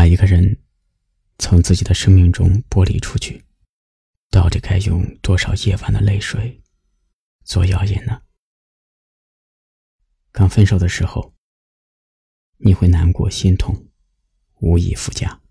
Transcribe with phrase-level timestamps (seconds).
[0.00, 0.56] 把一个人
[1.36, 3.44] 从自己的生命中剥离出去，
[4.30, 6.62] 到底该用多少夜晚的泪水
[7.44, 8.22] 做药引呢？
[10.32, 11.34] 刚分手的时候，
[12.56, 13.90] 你会难过心痛，
[14.60, 15.42] 无以复加，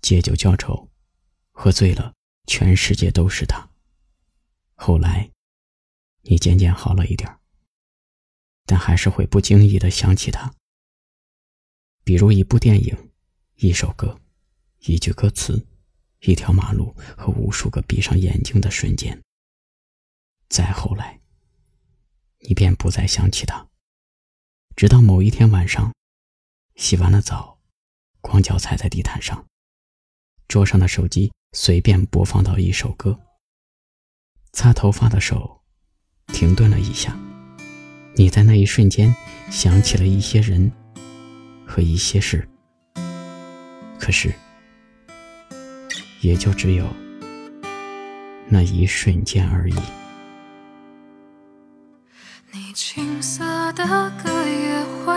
[0.00, 0.88] 借酒浇愁，
[1.50, 2.14] 喝醉了，
[2.46, 3.68] 全世界都是他。
[4.76, 5.32] 后来，
[6.20, 7.40] 你渐渐好了一点
[8.64, 10.54] 但还是会不经意的想起他。
[12.04, 13.09] 比如一部电影，
[13.62, 14.18] 一首歌，
[14.86, 15.66] 一句歌词，
[16.20, 19.20] 一条马路和无数个闭上眼睛的瞬间。
[20.48, 21.20] 再后来，
[22.38, 23.68] 你便不再想起他。
[24.74, 25.92] 直到某一天晚上，
[26.76, 27.58] 洗完了澡，
[28.22, 29.44] 光脚踩在地毯上，
[30.48, 33.20] 桌上的手机随便播放到一首歌。
[34.52, 35.60] 擦头发的手
[36.28, 37.14] 停顿了一下，
[38.16, 39.14] 你在那一瞬间
[39.50, 40.72] 想起了一些人
[41.66, 42.48] 和一些事，
[44.00, 44.32] 可是
[46.20, 46.86] 也就只有
[48.48, 49.74] 那一瞬间而已。
[52.50, 53.44] 你青涩
[53.74, 53.84] 的
[54.24, 55.14] 歌也会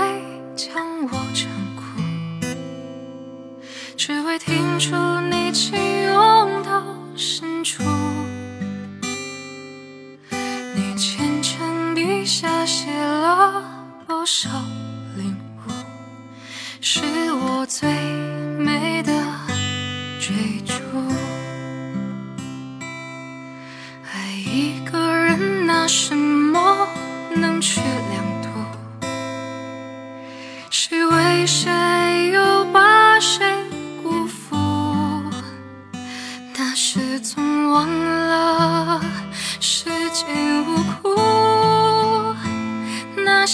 [0.56, 1.84] 将我唱哭，
[3.98, 4.96] 只为听出
[5.32, 6.84] 你情涌到
[7.16, 7.82] 深处。
[10.76, 13.64] 你浅浅笔下写了
[14.08, 14.50] 多少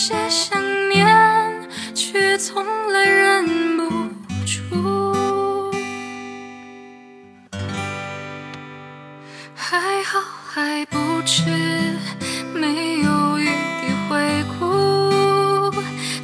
[0.10, 1.06] 些想念
[1.94, 3.84] 却从来忍不
[4.44, 5.72] 住。
[9.54, 11.44] 还好还不迟，
[12.56, 15.72] 没有一滴悔顾，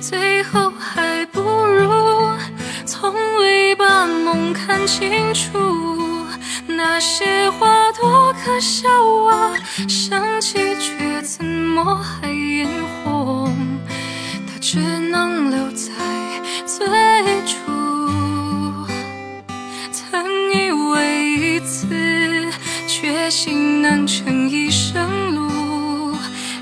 [0.02, 2.34] 最后还不如
[2.88, 4.52] 从未把梦。
[4.52, 6.26] 看清楚，
[6.66, 8.90] 那些话多可笑
[9.30, 9.54] 啊！
[9.88, 12.85] 想起却怎么还眼红？
[12.85, 12.85] 它
[14.68, 15.92] 只能留在
[16.66, 16.88] 最
[17.46, 17.56] 初，
[19.92, 21.88] 曾以为一次
[22.88, 26.18] 决心能成一生路，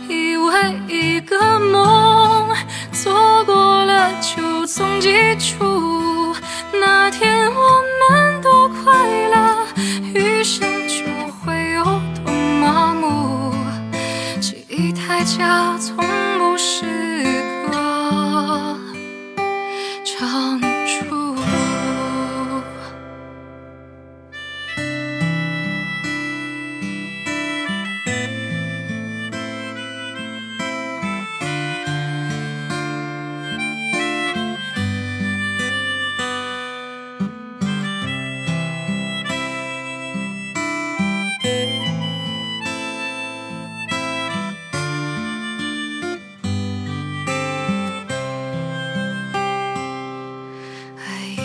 [0.09, 2.53] 以为一个梦
[2.91, 6.35] 做过了就从基础。
[6.74, 8.91] 那天我们多快
[9.30, 9.66] 乐，
[10.14, 11.85] 余生就会有
[12.25, 13.53] 多麻木，
[14.41, 16.12] 记忆太假从。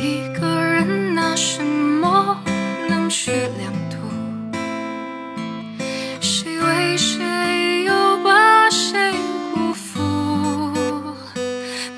[0.09, 2.43] 一个人拿什么
[2.89, 3.99] 能去量度？
[6.19, 7.93] 谁为谁又
[8.25, 9.13] 把谁
[9.53, 10.01] 辜负？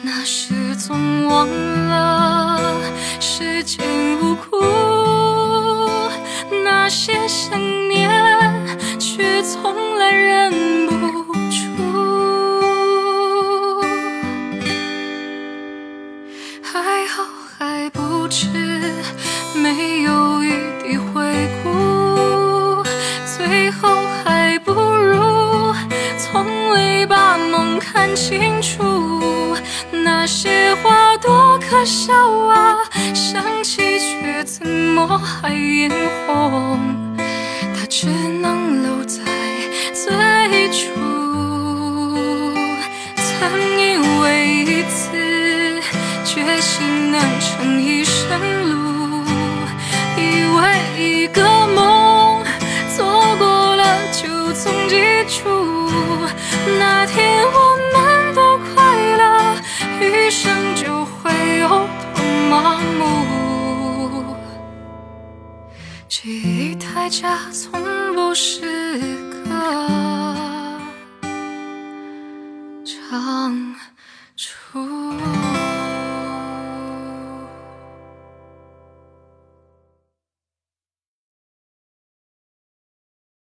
[0.03, 2.61] 那时总忘了
[3.21, 3.87] 时间
[4.21, 4.37] 无
[6.65, 7.57] 那些想
[7.89, 8.11] 念，
[8.99, 11.61] 却从来忍不住。
[16.61, 17.23] 还好。
[19.55, 20.49] 没有一
[20.83, 22.83] 滴回顾，
[23.37, 23.89] 最后
[24.25, 25.75] 还不如
[26.19, 29.57] 从未把梦看清楚。
[29.93, 32.79] 那些话多可笑啊，
[33.15, 35.91] 想起却怎么还演
[47.61, 48.41] 成一生
[48.71, 49.23] 路。
[50.17, 50.59] 以为
[50.97, 52.43] 一个梦
[52.97, 54.97] 做过了就总记
[55.29, 55.91] 住，
[56.79, 59.57] 那天我们多快乐，
[60.01, 64.35] 余生就会有多麻木。
[66.09, 67.71] 记忆太假，从
[68.15, 69.21] 不是。